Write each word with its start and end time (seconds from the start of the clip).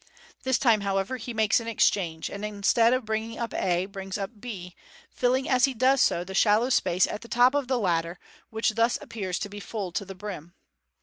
This 0.41 0.57
time, 0.57 0.81
however, 0.81 1.17
he 1.17 1.31
makes 1.31 1.59
an 1.59 1.67
exchange, 1.67 2.27
and 2.27 2.43
instead 2.43 2.91
of 2.91 3.05
bringing 3.05 3.37
up 3.37 3.53
A, 3.53 3.85
brings 3.85 4.17
up 4.17 4.31
B, 4.41 4.75
rilling 5.21 5.47
as 5.47 5.65
he 5.65 5.75
does 5.75 6.01
so 6.01 6.23
the 6.23 6.33
shallow 6.33 6.69
space 6.71 7.05
at 7.05 7.21
the 7.21 7.27
top 7.27 7.53
of 7.53 7.67
the 7.67 7.77
latter, 7.77 8.19
which 8.49 8.71
thus 8.73 8.97
appears 8.99 9.37
to 9.37 9.47
be 9.47 9.59
full 9.59 9.91
to 9.91 10.03
the 10.03 10.15
brim. 10.15 10.55